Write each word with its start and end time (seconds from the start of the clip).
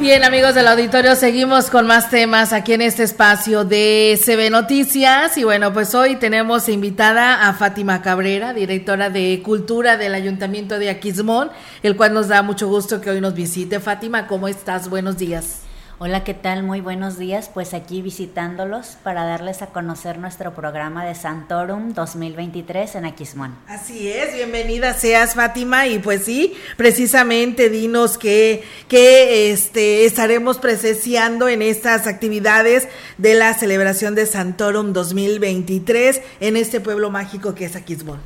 Bien, 0.00 0.24
amigos 0.24 0.54
del 0.54 0.66
auditorio, 0.66 1.14
seguimos 1.14 1.68
con 1.68 1.86
más 1.86 2.08
temas 2.08 2.54
aquí 2.54 2.72
en 2.72 2.80
este 2.80 3.02
espacio 3.02 3.66
de 3.66 4.18
CB 4.18 4.50
Noticias. 4.50 5.36
Y 5.36 5.44
bueno, 5.44 5.74
pues 5.74 5.94
hoy 5.94 6.16
tenemos 6.16 6.70
invitada 6.70 7.46
a 7.46 7.52
Fátima 7.52 8.00
Cabrera, 8.00 8.54
directora 8.54 9.10
de 9.10 9.42
Cultura 9.44 9.98
del 9.98 10.14
Ayuntamiento 10.14 10.78
de 10.78 10.88
Aquismón, 10.88 11.50
el 11.82 11.96
cual 11.96 12.14
nos 12.14 12.28
da 12.28 12.40
mucho 12.40 12.66
gusto 12.66 13.02
que 13.02 13.10
hoy 13.10 13.20
nos 13.20 13.34
visite. 13.34 13.78
Fátima, 13.78 14.26
¿cómo 14.26 14.48
estás? 14.48 14.88
Buenos 14.88 15.18
días. 15.18 15.69
Hola, 16.02 16.24
¿qué 16.24 16.32
tal? 16.32 16.62
Muy 16.62 16.80
buenos 16.80 17.18
días. 17.18 17.50
Pues 17.52 17.74
aquí 17.74 18.00
visitándolos 18.00 18.96
para 19.02 19.26
darles 19.26 19.60
a 19.60 19.66
conocer 19.66 20.16
nuestro 20.16 20.54
programa 20.54 21.04
de 21.04 21.14
Santorum 21.14 21.92
2023 21.92 22.94
en 22.94 23.04
Aquismón. 23.04 23.54
Así 23.68 24.10
es, 24.10 24.32
bienvenida 24.32 24.94
seas 24.94 25.34
Fátima 25.34 25.88
y 25.88 25.98
pues 25.98 26.24
sí, 26.24 26.54
precisamente 26.78 27.68
dinos 27.68 28.16
que, 28.16 28.64
que 28.88 29.52
este, 29.52 30.06
estaremos 30.06 30.56
presenciando 30.56 31.50
en 31.50 31.60
estas 31.60 32.06
actividades 32.06 32.88
de 33.18 33.34
la 33.34 33.52
celebración 33.52 34.14
de 34.14 34.24
Santorum 34.24 34.94
2023 34.94 36.22
en 36.40 36.56
este 36.56 36.80
pueblo 36.80 37.10
mágico 37.10 37.54
que 37.54 37.66
es 37.66 37.76
Aquismón. 37.76 38.20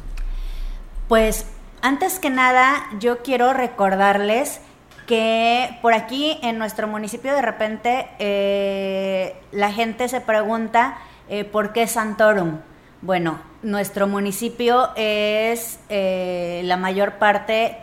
Pues 1.09 1.45
antes 1.83 2.21
que 2.21 2.31
nada, 2.31 2.87
yo 3.01 3.25
quiero 3.25 3.53
recordarles 3.53 4.61
que 5.07 5.79
por 5.83 5.95
aquí 5.95 6.39
en 6.43 6.59
nuestro 6.59 6.87
municipio 6.87 7.35
de 7.35 7.43
repente 7.43 8.09
eh, 8.19 9.37
la 9.53 9.73
gente 9.73 10.09
se 10.09 10.21
pregunta 10.21 10.99
eh, 11.29 11.45
por 11.45 11.73
qué 11.73 11.87
Santorum. 11.87 12.59
Bueno, 13.03 13.39
nuestro 13.63 14.07
municipio 14.07 14.91
es 14.97 15.79
eh, 15.89 16.63
la 16.65 16.77
mayor 16.77 17.15
parte 17.15 17.79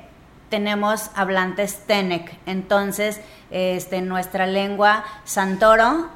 tenemos 0.49 1.11
hablantes 1.15 1.85
Tenec, 1.87 2.37
entonces 2.45 3.21
este, 3.51 4.01
nuestra 4.01 4.47
lengua 4.47 5.05
Santoro 5.23 6.09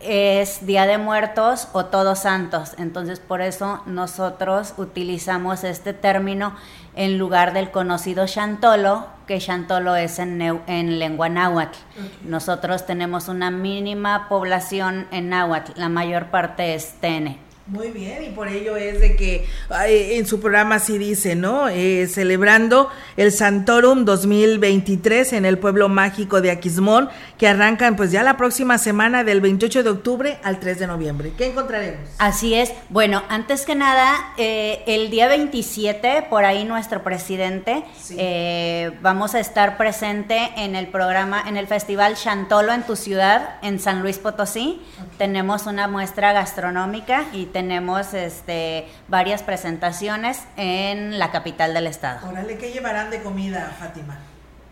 es 0.00 0.64
Día 0.66 0.86
de 0.86 0.98
Muertos 0.98 1.68
o 1.72 1.86
Todos 1.86 2.20
Santos, 2.20 2.74
entonces 2.78 3.20
por 3.20 3.40
eso 3.40 3.82
nosotros 3.86 4.74
utilizamos 4.76 5.64
este 5.64 5.92
término 5.92 6.54
en 6.94 7.18
lugar 7.18 7.52
del 7.52 7.70
conocido 7.70 8.26
Chantolo, 8.26 9.06
que 9.26 9.38
Chantolo 9.38 9.96
es 9.96 10.18
en, 10.18 10.40
en 10.40 10.98
lengua 10.98 11.28
náhuatl. 11.28 11.78
Nosotros 12.24 12.86
tenemos 12.86 13.28
una 13.28 13.50
mínima 13.50 14.28
población 14.28 15.06
en 15.10 15.28
náhuatl, 15.28 15.72
la 15.76 15.88
mayor 15.88 16.26
parte 16.26 16.74
es 16.74 16.94
Tene. 17.00 17.47
Muy 17.68 17.90
bien, 17.90 18.24
y 18.24 18.30
por 18.30 18.48
ello 18.48 18.76
es 18.76 18.98
de 18.98 19.14
que 19.14 19.46
en 19.70 20.26
su 20.26 20.40
programa 20.40 20.78
sí 20.78 20.96
dice, 20.96 21.34
¿no? 21.34 21.68
Eh, 21.68 22.08
celebrando 22.10 22.88
el 23.18 23.30
Santorum 23.30 24.06
2023 24.06 25.34
en 25.34 25.44
el 25.44 25.58
pueblo 25.58 25.90
mágico 25.90 26.40
de 26.40 26.50
Aquismón, 26.50 27.10
que 27.36 27.46
arrancan 27.46 27.94
pues 27.94 28.10
ya 28.10 28.22
la 28.22 28.38
próxima 28.38 28.78
semana 28.78 29.22
del 29.22 29.42
28 29.42 29.82
de 29.82 29.90
octubre 29.90 30.38
al 30.44 30.60
3 30.60 30.78
de 30.78 30.86
noviembre. 30.86 31.32
¿Qué 31.36 31.48
encontraremos? 31.48 32.08
Así 32.16 32.54
es. 32.54 32.72
Bueno, 32.88 33.22
antes 33.28 33.66
que 33.66 33.74
nada, 33.74 34.32
eh, 34.38 34.82
el 34.86 35.10
día 35.10 35.28
27, 35.28 36.26
por 36.30 36.46
ahí 36.46 36.64
nuestro 36.64 37.02
presidente, 37.02 37.84
eh, 38.16 38.92
vamos 39.02 39.34
a 39.34 39.40
estar 39.40 39.76
presente 39.76 40.52
en 40.56 40.74
el 40.74 40.86
programa, 40.86 41.44
en 41.46 41.58
el 41.58 41.66
Festival 41.66 42.14
Chantolo 42.14 42.72
en 42.72 42.84
tu 42.84 42.96
ciudad, 42.96 43.56
en 43.60 43.78
San 43.78 44.00
Luis 44.00 44.16
Potosí. 44.16 44.80
Tenemos 45.18 45.66
una 45.66 45.86
muestra 45.86 46.32
gastronómica 46.32 47.24
y 47.34 47.44
tenemos 47.58 48.14
este, 48.14 48.86
varias 49.08 49.42
presentaciones 49.42 50.44
en 50.56 51.18
la 51.18 51.32
capital 51.32 51.74
del 51.74 51.88
estado. 51.88 52.28
Órale, 52.28 52.56
¿qué 52.56 52.70
llevarán 52.70 53.10
de 53.10 53.20
comida, 53.20 53.74
Fátima? 53.76 54.16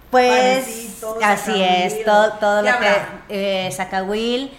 Pues 0.08 1.02
así 1.20 1.60
es, 1.60 2.04
todo, 2.04 2.34
todo 2.34 2.62
lo 2.62 2.70
que 2.78 3.66
eh, 3.66 3.72
sacahuil, 3.72 4.52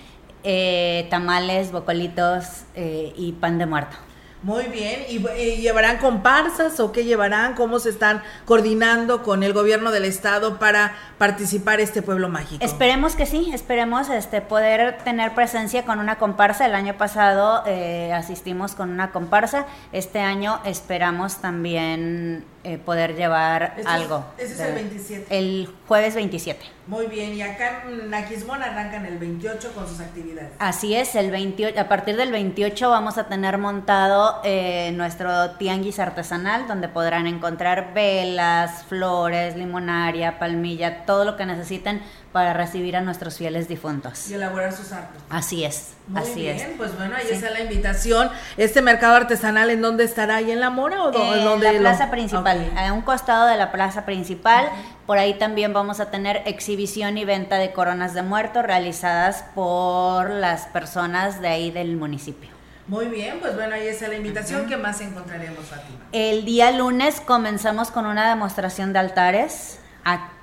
eh, 0.43 1.07
tamales, 1.09 1.71
bocolitos 1.71 2.63
eh, 2.75 3.13
y 3.15 3.31
pan 3.31 3.59
de 3.59 3.65
muerto. 3.65 3.95
Muy 4.43 4.65
bien, 4.65 5.05
¿Y, 5.09 5.17
llevarán 5.57 5.97
comparsas 5.97 6.79
o 6.79 6.91
qué 6.91 7.03
llevarán? 7.03 7.55
¿Cómo 7.55 7.79
se 7.79 7.89
están 7.89 8.21
coordinando 8.45 9.23
con 9.23 9.41
el 9.41 9.51
gobierno 9.51 9.91
del 9.91 10.05
estado 10.05 10.59
para 10.59 10.95
participar 11.17 11.79
este 11.79 12.03
pueblo 12.03 12.29
mágico? 12.29 12.63
Esperemos 12.63 13.15
que 13.15 13.25
sí, 13.25 13.49
esperemos 13.51 14.09
este 14.09 14.41
poder 14.41 14.99
tener 14.99 15.33
presencia 15.33 15.85
con 15.85 15.99
una 15.99 16.17
comparsa. 16.17 16.67
El 16.67 16.75
año 16.75 16.97
pasado 16.97 17.63
eh, 17.65 18.13
asistimos 18.13 18.75
con 18.75 18.91
una 18.91 19.11
comparsa, 19.11 19.65
este 19.91 20.19
año 20.19 20.59
esperamos 20.65 21.37
también 21.37 22.45
eh, 22.67 22.77
poder 22.77 23.15
llevar 23.15 23.75
algo. 23.85 24.25
ese 24.37 24.53
es 24.55 24.59
el 24.59 24.73
27. 24.73 25.37
El 25.37 25.69
jueves 25.87 26.15
27. 26.15 26.65
Muy 26.87 27.07
bien, 27.07 27.33
y 27.33 27.41
acá 27.41 27.85
en 27.89 28.13
Aquismón 28.13 28.61
arrancan 28.61 29.05
el 29.05 29.17
28 29.17 29.71
con 29.73 29.87
sus 29.87 30.01
actividades. 30.01 30.51
Así 30.59 30.93
es, 30.93 31.15
el 31.15 31.31
28, 31.31 31.79
a 31.79 31.87
partir 31.87 32.17
del 32.17 32.33
28 32.33 32.89
vamos 32.89 33.17
a 33.17 33.29
tener 33.29 33.57
montado 33.57 34.41
eh, 34.43 34.91
nuestro 34.95 35.51
tianguis 35.51 35.97
artesanal, 35.99 36.67
donde 36.67 36.89
podrán 36.89 37.25
encontrar 37.25 37.93
velas, 37.93 38.83
flores, 38.83 39.55
limonaria, 39.55 40.37
palmilla, 40.37 41.05
todo 41.05 41.23
lo 41.23 41.37
que 41.37 41.45
necesiten 41.45 42.01
para 42.31 42.53
recibir 42.53 42.95
a 42.95 43.01
nuestros 43.01 43.37
fieles 43.37 43.67
difuntos. 43.67 44.29
Y 44.29 44.35
elaborar 44.35 44.73
sus 44.73 44.91
artes. 44.91 45.21
Así 45.29 45.63
es, 45.63 45.93
Muy 46.07 46.21
así 46.21 46.41
bien, 46.41 46.75
pues 46.77 46.95
bueno, 46.95 47.15
ahí 47.15 47.27
está 47.29 47.49
la 47.49 47.61
invitación. 47.61 48.29
¿Este 48.57 48.81
mercado 48.81 49.15
artesanal 49.15 49.69
en 49.69 49.81
dónde 49.81 50.03
estará? 50.03 50.37
¿Ahí 50.37 50.51
en 50.51 50.59
La 50.59 50.69
Mora 50.69 51.03
o 51.03 51.35
en 51.35 51.43
dónde? 51.43 51.73
la 51.73 51.79
plaza 51.79 52.11
principal, 52.11 52.71
a 52.77 52.93
un 52.93 53.01
costado 53.01 53.47
de 53.47 53.57
la 53.57 53.71
plaza 53.71 54.05
principal. 54.05 54.69
Por 55.05 55.17
ahí 55.17 55.35
también 55.35 55.73
vamos 55.73 55.99
a 55.99 56.11
tener 56.11 56.41
exhibición 56.45 57.17
y 57.17 57.25
venta 57.25 57.57
de 57.57 57.71
coronas 57.71 58.13
de 58.13 58.23
muertos 58.23 58.63
realizadas 58.63 59.45
por 59.55 60.29
las 60.29 60.67
personas 60.67 61.41
de 61.41 61.47
ahí 61.47 61.71
del 61.71 61.97
municipio. 61.97 62.49
Muy 62.87 63.07
bien, 63.07 63.39
pues 63.41 63.53
bueno, 63.55 63.75
ahí 63.75 63.87
está 63.87 64.07
la 64.07 64.15
invitación. 64.15 64.65
¿Qué 64.67 64.77
más 64.77 65.01
encontraremos, 65.01 65.65
Fátima? 65.65 65.99
El 66.13 66.45
día 66.45 66.71
lunes 66.71 67.19
comenzamos 67.19 67.91
con 67.91 68.05
una 68.05 68.29
demostración 68.29 68.93
de 68.93 68.99
altares 68.99 69.79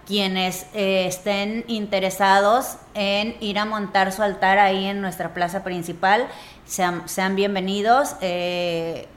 quienes 0.07 0.67
eh, 0.75 1.07
estén 1.07 1.65
interesados 1.67 2.77
en 2.95 3.37
ir 3.41 3.59
a 3.59 3.65
montar 3.65 4.13
su 4.13 4.23
altar 4.23 4.59
ahí 4.59 4.87
en 4.87 5.01
nuestra 5.01 5.35
plaza 5.35 5.65
principal, 5.65 6.29
sean, 6.67 7.09
sean 7.09 7.37
bienvenidos. 7.37 8.17
Eh, 8.21 9.09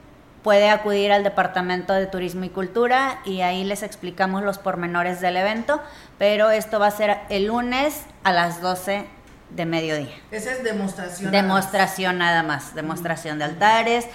puede 0.44 0.70
acudir 0.70 1.12
al 1.12 1.24
Departamento 1.24 1.94
de 1.94 2.06
Turismo 2.06 2.46
y 2.46 2.50
Cultura 2.50 3.20
y 3.26 3.42
ahí 3.42 3.64
les 3.66 3.84
explicamos 3.84 4.44
los 4.44 4.58
pormenores 4.58 5.20
del 5.20 5.36
evento, 5.36 5.82
pero 6.18 6.52
esto 6.52 6.80
va 6.80 6.88
a 6.88 6.92
ser 6.92 7.18
el 7.30 7.48
lunes 7.48 8.06
a 8.24 8.32
las 8.32 8.62
12 8.62 9.06
de 9.50 9.66
mediodía. 9.66 10.16
Esa 10.32 10.52
es 10.52 10.64
demostración. 10.64 11.32
Demostración 11.32 12.18
nada 12.18 12.44
más, 12.44 12.76
demostración 12.76 13.40
de 13.40 13.46
altares. 13.46 14.06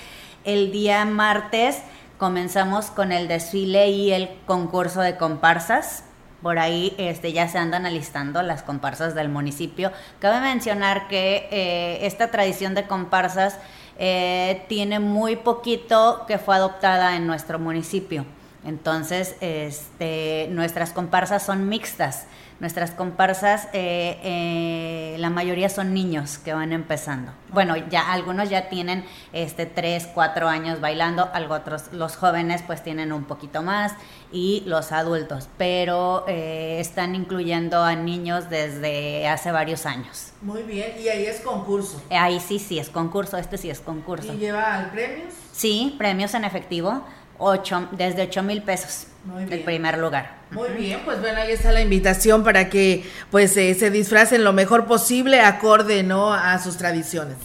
El 0.45 0.73
día 0.73 1.05
martes 1.05 1.79
comenzamos 2.19 2.87
con 2.87 3.13
el 3.13 3.29
desfile 3.29 3.89
y 3.89 4.13
el 4.13 4.31
concurso 4.47 5.01
de 5.01 5.17
comparsas 5.17 6.05
por 6.43 6.59
ahí 6.59 6.95
este, 6.99 7.33
ya 7.33 7.49
se 7.49 7.59
andan 7.59 7.87
alistando 7.87 8.43
las 8.43 8.63
comparsas 8.63 9.15
del 9.15 9.29
municipio. 9.29 9.93
Cabe 10.19 10.41
mencionar 10.41 11.09
que 11.09 11.49
eh, 11.51 12.07
esta 12.07 12.31
tradición 12.31 12.75
de 12.75 12.87
comparsas 12.87 13.59
eh, 13.99 14.65
tiene 14.69 14.99
muy 14.99 15.37
poquito 15.37 16.25
que 16.27 16.39
fue 16.39 16.57
adoptada 16.57 17.17
en 17.17 17.27
nuestro 17.27 17.59
municipio. 17.59 18.27
Entonces, 18.65 19.37
este, 19.41 20.49
nuestras 20.51 20.93
comparsas 20.93 21.45
son 21.45 21.69
mixtas. 21.69 22.27
Nuestras 22.61 22.93
comparsas, 22.93 23.65
eh, 23.73 24.21
eh, 24.23 25.17
la 25.19 25.31
mayoría 25.31 25.69
son 25.69 25.93
niños 25.93 26.39
que 26.39 26.55
van 26.55 26.73
empezando. 26.73 27.33
Bueno, 27.49 27.75
ya 27.77 28.13
algunos 28.13 28.51
ya 28.51 28.69
tienen 28.69 29.05
este 29.33 29.67
tres, 29.67 30.07
cuatro 30.07 30.49
años 30.49 30.81
bailando, 30.81 31.29
algo 31.35 31.55
otros, 31.55 31.87
los 31.91 32.15
jóvenes 32.15 32.63
pues 32.65 32.81
tienen 32.85 33.13
un 33.13 33.25
poquito 33.25 33.63
más 33.63 33.95
y 34.31 34.63
los 34.65 34.93
adultos, 34.93 35.49
pero 35.59 36.25
eh, 36.29 36.77
están 36.79 37.17
incluyendo 37.17 37.83
a 37.83 37.97
niños 37.97 38.49
desde 38.49 39.27
hace 39.27 39.51
varios 39.51 39.85
años. 39.85 40.33
Muy 40.41 40.63
bien, 40.63 40.93
y 41.03 41.09
ahí 41.09 41.27
es 41.27 41.41
concurso. 41.41 42.01
Ahí 42.11 42.39
sí, 42.39 42.61
sí 42.61 42.79
es 42.79 42.91
concurso, 42.91 43.39
este 43.39 43.59
sí 43.59 43.71
es 43.71 43.81
concurso. 43.81 44.33
¿Y 44.33 44.37
lleva 44.37 44.89
premios? 44.93 45.35
Sí, 45.51 45.97
premios 45.99 46.33
en 46.35 46.45
efectivo, 46.45 47.03
ocho, 47.43 47.89
desde 47.93 48.23
8 48.23 48.43
mil 48.43 48.63
pesos 48.63 49.07
el 49.51 49.61
primer 49.61 49.99
lugar. 49.99 50.43
Muy 50.51 50.71
bien, 50.71 51.01
pues 51.05 51.21
bueno, 51.21 51.41
ahí 51.41 51.53
está 51.53 51.73
la 51.73 51.81
invitación 51.81 52.45
para 52.45 52.69
que 52.69 53.09
pues 53.31 53.57
eh, 53.57 53.75
se 53.75 53.91
disfracen 53.91 54.45
lo 54.45 54.53
mejor 54.53 54.87
posible 54.87 55.41
acorde 55.41 56.03
no 56.03 56.33
a 56.33 56.59
sus 56.59 56.77
tradiciones. 56.77 57.37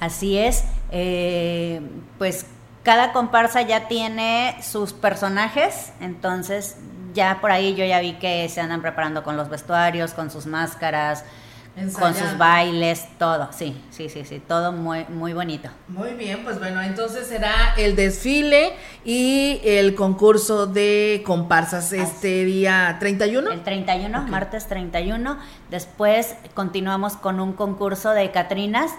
Así 0.00 0.36
es, 0.38 0.64
eh, 0.90 1.80
pues 2.18 2.46
cada 2.82 3.12
comparsa 3.12 3.62
ya 3.62 3.88
tiene 3.88 4.56
sus 4.62 4.92
personajes, 4.92 5.92
entonces 6.00 6.76
ya 7.14 7.40
por 7.40 7.50
ahí 7.50 7.74
yo 7.74 7.84
ya 7.84 8.00
vi 8.00 8.14
que 8.14 8.48
se 8.48 8.60
andan 8.60 8.82
preparando 8.82 9.22
con 9.22 9.36
los 9.36 9.48
vestuarios, 9.48 10.12
con 10.12 10.30
sus 10.30 10.46
máscaras, 10.46 11.24
con 11.98 12.14
sus 12.14 12.38
bailes, 12.38 13.06
todo, 13.18 13.50
sí, 13.52 13.76
sí, 13.90 14.08
sí, 14.08 14.24
sí, 14.24 14.40
todo 14.40 14.72
muy, 14.72 15.04
muy 15.10 15.34
bonito. 15.34 15.68
Muy 15.88 16.14
bien, 16.14 16.42
pues 16.42 16.58
bueno, 16.58 16.80
entonces 16.80 17.26
será 17.26 17.74
el 17.76 17.94
desfile 17.94 18.72
y 19.04 19.60
el 19.62 19.94
concurso 19.94 20.66
de 20.66 21.22
comparsas 21.26 21.92
este 21.92 22.44
día 22.46 22.96
31. 22.98 23.50
El 23.50 23.62
31, 23.62 24.22
martes 24.22 24.66
31. 24.68 25.38
Después 25.70 26.34
continuamos 26.54 27.16
con 27.16 27.40
un 27.40 27.52
concurso 27.52 28.12
de 28.12 28.30
Catrinas. 28.30 28.92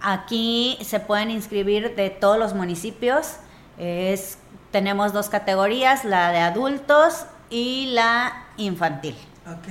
Aquí 0.00 0.78
se 0.82 1.00
pueden 1.00 1.32
inscribir 1.32 1.96
de 1.96 2.10
todos 2.10 2.38
los 2.38 2.54
municipios. 2.54 3.36
Es, 3.76 4.38
tenemos 4.70 5.12
dos 5.12 5.28
categorías, 5.28 6.04
la 6.04 6.30
de 6.30 6.38
adultos 6.38 7.26
y 7.50 7.86
la 7.92 8.46
infantil. 8.56 9.16
Ok, 9.46 9.68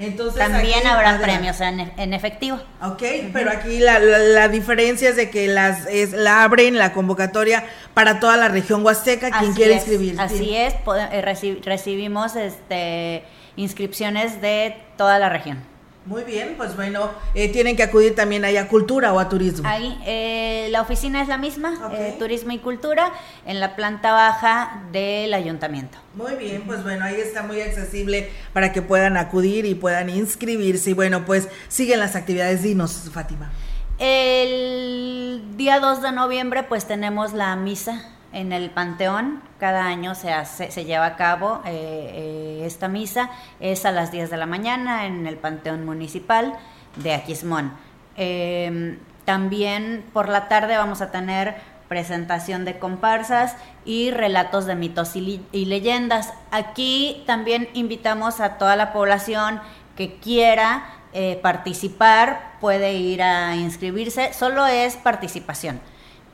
entonces 0.00 0.38
también 0.38 0.86
habrá 0.86 1.18
premios 1.18 1.60
en, 1.60 1.92
en, 1.96 2.14
efectivo. 2.14 2.58
Ok, 2.82 3.02
pero 3.32 3.50
aquí 3.50 3.78
la, 3.78 3.98
la, 4.00 4.48
diferencia 4.48 5.10
es 5.10 5.16
de 5.16 5.30
que 5.30 5.46
las 5.46 5.86
es, 5.86 6.12
la 6.12 6.42
abren 6.42 6.78
la 6.78 6.92
convocatoria 6.92 7.64
para 7.94 8.18
toda 8.18 8.36
la 8.36 8.48
región 8.48 8.84
huasteca 8.84 9.30
quien 9.30 9.54
quiere 9.54 9.74
inscribirse. 9.74 10.20
Así 10.20 10.56
es, 10.56 10.74
eh, 10.74 11.60
recibimos 11.64 12.34
este 12.34 13.22
inscripciones 13.56 14.40
de 14.40 14.76
toda 14.96 15.18
la 15.20 15.28
región. 15.28 15.73
Muy 16.06 16.22
bien, 16.24 16.54
pues 16.58 16.76
bueno, 16.76 17.10
eh, 17.34 17.48
tienen 17.48 17.76
que 17.76 17.82
acudir 17.82 18.14
también 18.14 18.44
ahí 18.44 18.58
a 18.58 18.68
cultura 18.68 19.14
o 19.14 19.18
a 19.18 19.28
turismo. 19.30 19.66
Ahí, 19.66 19.98
eh, 20.04 20.68
la 20.70 20.82
oficina 20.82 21.22
es 21.22 21.28
la 21.28 21.38
misma, 21.38 21.90
eh, 21.94 22.16
turismo 22.18 22.52
y 22.52 22.58
cultura, 22.58 23.10
en 23.46 23.58
la 23.58 23.74
planta 23.74 24.12
baja 24.12 24.82
del 24.92 25.32
ayuntamiento. 25.32 25.96
Muy 26.14 26.34
bien, 26.34 26.64
pues 26.66 26.82
bueno, 26.82 27.06
ahí 27.06 27.16
está 27.16 27.42
muy 27.42 27.62
accesible 27.62 28.30
para 28.52 28.70
que 28.70 28.82
puedan 28.82 29.16
acudir 29.16 29.64
y 29.64 29.74
puedan 29.74 30.10
inscribirse. 30.10 30.90
Y 30.90 30.94
bueno, 30.94 31.24
pues 31.24 31.48
siguen 31.68 32.00
las 32.00 32.16
actividades. 32.16 32.62
Dinos, 32.62 33.10
Fátima. 33.12 33.50
El 33.98 35.42
día 35.56 35.80
2 35.80 36.02
de 36.02 36.12
noviembre 36.12 36.64
pues 36.64 36.86
tenemos 36.86 37.32
la 37.32 37.54
misa 37.56 38.13
en 38.34 38.52
el 38.52 38.70
Panteón. 38.70 39.40
Cada 39.58 39.86
año 39.86 40.14
se, 40.14 40.32
hace, 40.32 40.70
se 40.70 40.84
lleva 40.84 41.06
a 41.06 41.16
cabo 41.16 41.62
eh, 41.64 42.10
eh, 42.12 42.62
esta 42.66 42.88
misa. 42.88 43.30
Es 43.60 43.86
a 43.86 43.92
las 43.92 44.12
10 44.12 44.30
de 44.30 44.36
la 44.36 44.46
mañana 44.46 45.06
en 45.06 45.26
el 45.26 45.36
Panteón 45.36 45.86
Municipal 45.86 46.54
de 46.96 47.14
Aquismón. 47.14 47.72
Em, 48.16 48.98
también 49.24 50.04
por 50.12 50.28
la 50.28 50.48
tarde 50.48 50.76
vamos 50.76 51.00
a 51.00 51.10
tener 51.10 51.54
presentación 51.88 52.64
de 52.64 52.78
comparsas 52.78 53.56
y 53.84 54.10
relatos 54.10 54.66
de 54.66 54.74
mitos 54.74 55.16
y, 55.16 55.40
leyendas. 55.52 56.32
Aquí 56.50 57.22
también 57.26 57.68
invitamos 57.74 58.40
a 58.40 58.58
toda 58.58 58.76
la 58.76 58.92
población 58.92 59.60
que 59.96 60.16
quiera 60.16 60.84
eh, 61.12 61.38
participar, 61.42 62.56
puede 62.60 62.94
ir 62.94 63.22
a 63.22 63.54
inscribirse, 63.54 64.32
solo 64.32 64.66
es 64.66 64.96
participación 64.96 65.80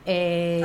eh, 0.05 0.61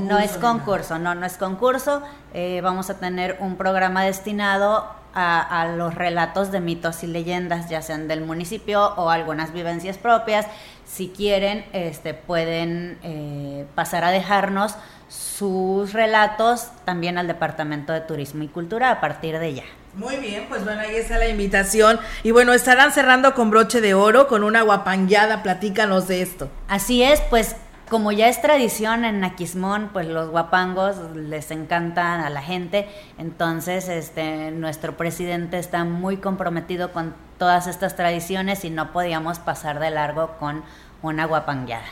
no 0.00 0.18
es 0.18 0.32
concurso. 0.32 0.98
No 0.98 1.14
no, 1.14 1.26
es 1.26 1.36
concurso. 1.36 2.02
Eh, 2.34 2.60
vamos 2.62 2.90
a 2.90 2.98
tener 2.98 3.36
un 3.40 3.56
programa 3.56 4.04
destinado 4.04 4.88
a, 5.12 5.72
los 5.76 5.94
relatos 5.94 6.52
de 6.52 6.60
mitos 6.60 7.02
y 7.02 7.08
leyendas, 7.08 7.68
ya 7.68 7.82
sean 7.82 8.06
del 8.06 8.20
municipio 8.20 8.94
o 8.94 9.10
algunas 9.10 9.52
vivencias 9.52 9.98
propias. 9.98 10.46
Si 10.86 11.08
quieren, 11.08 11.64
este, 11.72 12.14
pueden 12.14 12.98
eh, 13.02 13.66
pasar 13.74 14.04
a 14.04 14.10
dejarnos 14.10 14.76
sus 15.08 15.92
relatos 15.92 16.68
también 16.84 17.18
al 17.18 17.26
Departamento 17.26 17.92
de 17.92 18.00
Turismo 18.00 18.44
y 18.44 18.48
Cultura 18.48 18.90
a 18.92 19.00
partir 19.00 19.38
de 19.38 19.54
ya. 19.54 19.64
Muy 19.94 20.16
bien, 20.18 20.46
pues 20.48 20.64
bueno, 20.64 20.82
ahí 20.82 20.94
está 20.94 21.18
la 21.18 21.26
invitación. 21.26 21.98
Y 22.22 22.30
bueno, 22.30 22.52
estarán 22.52 22.92
cerrando 22.92 23.34
con 23.34 23.50
broche 23.50 23.80
de 23.80 23.94
oro, 23.94 24.28
con 24.28 24.44
una 24.44 24.62
guapangueada. 24.62 25.42
Platícanos 25.42 26.06
de 26.06 26.22
esto. 26.22 26.48
Así 26.68 27.02
es, 27.02 27.20
pues 27.22 27.56
como 27.90 28.12
ya 28.12 28.28
es 28.28 28.40
tradición 28.40 29.04
en 29.04 29.22
Aquismón, 29.24 29.90
pues 29.92 30.06
los 30.06 30.30
guapangos 30.30 30.96
les 31.14 31.50
encantan 31.50 32.20
a 32.20 32.30
la 32.30 32.40
gente, 32.40 32.88
entonces 33.18 33.88
este 33.88 34.52
nuestro 34.52 34.96
presidente 34.96 35.58
está 35.58 35.84
muy 35.84 36.16
comprometido 36.16 36.92
con 36.92 37.14
todas 37.36 37.66
estas 37.66 37.96
tradiciones 37.96 38.64
y 38.64 38.70
no 38.70 38.92
podíamos 38.92 39.40
pasar 39.40 39.80
de 39.80 39.90
largo 39.90 40.36
con 40.38 40.62
una 41.02 41.26
guapangueada. 41.26 41.84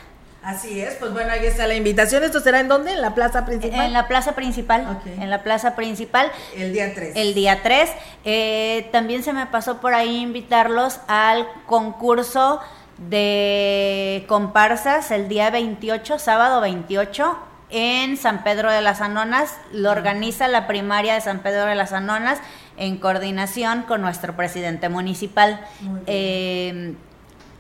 Así 0.43 0.81
es, 0.81 0.95
pues 0.95 1.13
bueno, 1.13 1.33
ahí 1.33 1.45
está 1.45 1.67
la 1.67 1.75
invitación. 1.75 2.23
¿Esto 2.23 2.41
será 2.41 2.61
en 2.61 2.69
dónde? 2.69 2.93
¿En 2.93 3.03
la 3.03 3.15
plaza 3.15 3.45
principal? 3.45 3.87
En 3.87 3.93
la 3.93 4.07
plaza 4.07 4.35
principal. 4.37 5.01
En 5.05 5.31
la 5.31 5.43
plaza 5.43 5.75
principal. 5.75 6.31
El 6.57 6.73
día 6.73 6.95
3. 6.95 7.17
El 7.17 7.35
día 7.35 7.61
3. 7.63 7.91
Eh, 8.25 8.89
también 8.93 9.25
se 9.25 9.33
me 9.33 9.47
pasó 9.47 9.81
por 9.81 9.95
ahí 9.95 10.21
invitarlos 10.21 11.01
al 11.09 11.49
concurso 11.67 12.61
de 12.99 14.25
comparsas 14.29 15.11
el 15.11 15.29
día 15.29 15.51
28, 15.51 16.19
sábado 16.19 16.61
28, 16.61 17.39
en 17.71 18.17
San 18.17 18.45
Pedro 18.45 18.71
de 18.71 18.83
las 18.83 19.01
Anonas. 19.01 19.57
Lo 19.73 19.91
organiza 19.91 20.49
la 20.49 20.67
primaria 20.67 21.15
de 21.15 21.21
San 21.21 21.41
Pedro 21.41 21.67
de 21.67 21.75
las 21.75 21.93
Anonas 21.93 22.39
en 22.77 22.99
coordinación 22.99 23.83
con 23.83 24.01
nuestro 24.01 24.37
presidente 24.37 24.89
municipal. 24.89 25.61
Eh, 26.07 26.95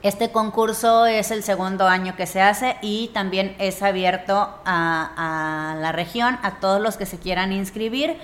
este 0.02 0.30
concurso 0.30 1.06
es 1.06 1.32
el 1.32 1.42
segundo 1.42 1.88
año 1.88 2.14
que 2.14 2.26
se 2.26 2.40
hace 2.40 2.76
y 2.82 3.08
también 3.08 3.56
es 3.58 3.82
abierto 3.82 4.48
a, 4.64 5.76
la 5.80 5.90
región, 5.90 6.38
a 6.42 6.60
todos 6.60 6.80
los 6.80 6.96
que 6.96 7.06
se 7.06 7.18
quieran 7.18 7.52
inscribir. 7.52 8.16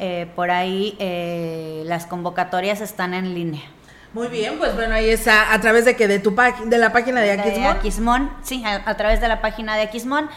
Eh, 0.00 0.28
por 0.34 0.50
ahí 0.50 0.96
eh, 0.98 1.82
las 1.84 2.06
convocatorias 2.06 2.80
están 2.80 3.14
en 3.14 3.34
línea. 3.34 3.62
Muy 4.12 4.26
bien, 4.26 4.58
pues 4.58 4.74
bueno, 4.74 4.94
ahí 4.94 5.08
está, 5.08 5.52
a 5.52 5.60
través 5.60 5.84
de 5.84 5.94
que 5.94 6.08
de 6.08 6.18
tu 6.18 6.34
de 6.64 6.78
la 6.78 6.92
página 6.92 7.20
de 7.20 7.30
Aquismón. 7.30 7.62
De 7.62 7.68
Aquismón, 7.68 8.30
sí, 8.42 8.64
a, 8.64 8.96
través 8.96 9.20
de 9.20 9.28
la 9.28 9.40
página 9.40 9.76
de 9.76 9.82
Aquismón. 9.82 10.28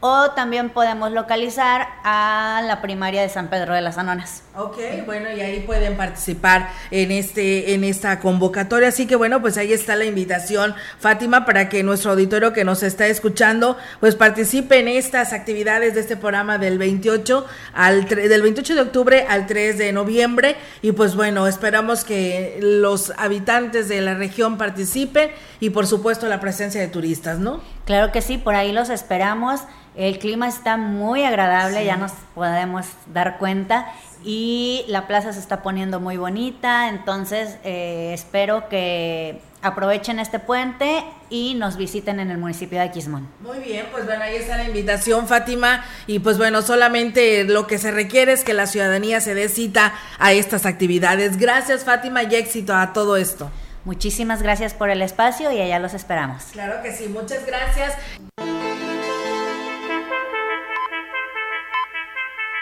O 0.00 0.30
también 0.30 0.70
podemos 0.70 1.10
localizar 1.10 1.88
a 2.04 2.62
la 2.64 2.80
primaria 2.80 3.20
de 3.20 3.28
San 3.28 3.48
Pedro 3.48 3.74
de 3.74 3.80
las 3.80 3.98
Anonas. 3.98 4.44
Ok, 4.54 4.78
bueno, 5.06 5.28
y 5.32 5.40
ahí 5.40 5.60
pueden 5.60 5.96
participar 5.96 6.68
en 6.92 7.10
este 7.10 7.74
en 7.74 7.82
esta 7.82 8.20
convocatoria. 8.20 8.90
Así 8.90 9.08
que 9.08 9.16
bueno, 9.16 9.40
pues 9.40 9.56
ahí 9.56 9.72
está 9.72 9.96
la 9.96 10.04
invitación, 10.04 10.76
Fátima, 11.00 11.44
para 11.44 11.68
que 11.68 11.82
nuestro 11.82 12.12
auditorio 12.12 12.52
que 12.52 12.64
nos 12.64 12.84
está 12.84 13.08
escuchando, 13.08 13.76
pues 13.98 14.14
participe 14.14 14.78
en 14.78 14.86
estas 14.86 15.32
actividades 15.32 15.94
de 15.94 16.00
este 16.00 16.16
programa 16.16 16.58
del 16.58 16.78
28 16.78 17.44
al 17.74 18.04
del 18.08 18.42
28 18.42 18.76
de 18.76 18.80
octubre 18.80 19.26
al 19.28 19.48
3 19.48 19.78
de 19.78 19.92
noviembre. 19.92 20.56
Y 20.80 20.92
pues 20.92 21.16
bueno, 21.16 21.48
esperamos 21.48 22.04
que 22.04 22.60
los 22.62 23.12
habitantes 23.18 23.88
de 23.88 24.00
la 24.00 24.14
región 24.14 24.58
participen 24.58 25.30
y 25.58 25.70
por 25.70 25.88
supuesto 25.88 26.28
la 26.28 26.38
presencia 26.38 26.80
de 26.80 26.86
turistas, 26.86 27.40
¿no? 27.40 27.60
Claro 27.84 28.12
que 28.12 28.22
sí, 28.22 28.38
por 28.38 28.54
ahí 28.54 28.70
los 28.70 28.90
esperamos. 28.90 29.62
El 29.98 30.20
clima 30.20 30.46
está 30.46 30.76
muy 30.76 31.24
agradable, 31.24 31.84
ya 31.84 31.96
nos 31.96 32.12
podemos 32.32 32.86
dar 33.12 33.36
cuenta 33.36 33.92
y 34.22 34.84
la 34.86 35.08
plaza 35.08 35.32
se 35.32 35.40
está 35.40 35.60
poniendo 35.60 35.98
muy 35.98 36.16
bonita, 36.16 36.88
entonces 36.88 37.56
eh, 37.64 38.12
espero 38.14 38.68
que 38.68 39.40
aprovechen 39.60 40.20
este 40.20 40.38
puente 40.38 41.02
y 41.30 41.56
nos 41.56 41.76
visiten 41.76 42.20
en 42.20 42.30
el 42.30 42.38
municipio 42.38 42.78
de 42.78 42.84
Aquismón. 42.84 43.28
Muy 43.40 43.58
bien, 43.58 43.86
pues 43.90 44.06
bueno, 44.06 44.22
ahí 44.22 44.36
está 44.36 44.56
la 44.56 44.68
invitación, 44.68 45.26
Fátima, 45.26 45.84
y 46.06 46.20
pues 46.20 46.38
bueno, 46.38 46.62
solamente 46.62 47.42
lo 47.42 47.66
que 47.66 47.78
se 47.78 47.90
requiere 47.90 48.30
es 48.34 48.44
que 48.44 48.54
la 48.54 48.68
ciudadanía 48.68 49.20
se 49.20 49.34
dé 49.34 49.48
cita 49.48 49.94
a 50.20 50.32
estas 50.32 50.64
actividades. 50.64 51.38
Gracias, 51.38 51.82
Fátima, 51.82 52.22
y 52.22 52.36
éxito 52.36 52.72
a 52.72 52.92
todo 52.92 53.16
esto. 53.16 53.50
Muchísimas 53.84 54.42
gracias 54.42 54.74
por 54.74 54.90
el 54.90 55.02
espacio 55.02 55.50
y 55.50 55.60
allá 55.60 55.80
los 55.80 55.92
esperamos. 55.92 56.44
Claro 56.52 56.82
que 56.84 56.92
sí, 56.92 57.08
muchas 57.08 57.44
gracias. 57.44 57.94